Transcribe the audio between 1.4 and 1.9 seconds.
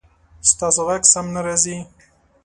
راځي